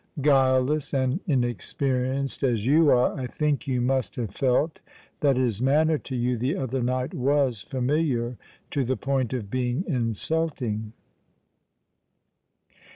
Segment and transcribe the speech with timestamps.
[0.19, 4.79] Guileless and inexperienced as you are, I think you must have felt
[5.19, 8.35] that his manner to you the other night was familiar
[8.71, 10.93] to the point of being insulting."